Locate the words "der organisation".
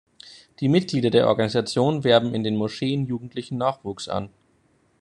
1.11-2.03